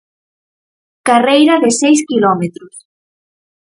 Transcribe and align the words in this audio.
Carreira 1.07 1.55
de 1.63 1.69
seis 1.81 1.99
quilómetros. 2.09 2.75